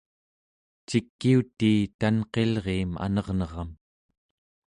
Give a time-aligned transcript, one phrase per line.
[0.87, 3.69] cikiutii tanqilriim anerneram